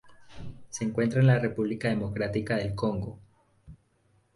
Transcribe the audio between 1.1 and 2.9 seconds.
en la República Democrática del